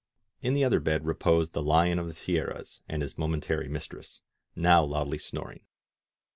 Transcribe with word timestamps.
In 0.41 0.55
the 0.55 0.63
other 0.63 0.79
bed 0.79 1.05
reposed 1.05 1.53
the 1.53 1.61
Lion 1.61 1.99
of 1.99 2.07
the 2.07 2.13
Sierras 2.15 2.81
and 2.89 3.03
his 3.03 3.19
momentary 3.19 3.67
mistress, 3.67 4.23
now 4.55 4.83
loudly 4.83 5.19
snoring. 5.19 5.61